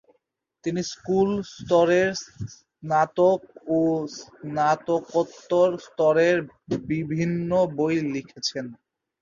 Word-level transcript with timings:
তিনি 0.63 0.81
স্কুল 0.91 1.29
স্তরের, 1.55 2.09
স্নাতক 2.53 3.39
ও 3.69 3.79
স্নাতকোত্তর 4.15 5.69
স্তরের 5.85 6.37
বিভিন্ন 6.91 7.49
বই 7.77 7.95
লিখেছেন। 8.13 8.65